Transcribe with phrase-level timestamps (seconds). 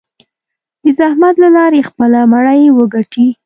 [0.83, 3.27] د زحمت له لارې خپله مړۍ وګټي.